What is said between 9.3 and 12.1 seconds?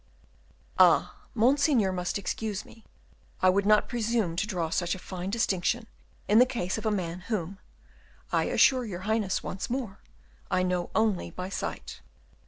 once more, I know only by sight."